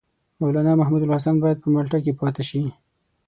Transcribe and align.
مولنا 0.39 0.71
محمودالحسن 0.81 1.35
باید 1.43 1.57
په 1.63 1.67
مالټا 1.73 1.99
کې 2.05 2.17
پاته 2.19 2.43
شي. 2.49 2.61